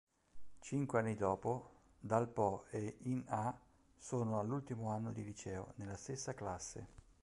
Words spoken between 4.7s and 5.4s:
anno di